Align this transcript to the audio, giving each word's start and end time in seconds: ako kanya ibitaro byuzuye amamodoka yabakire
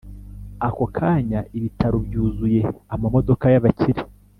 ako 0.67 0.83
kanya 0.97 1.39
ibitaro 1.57 1.97
byuzuye 2.07 2.59
amamodoka 2.93 3.45
yabakire 3.53 4.01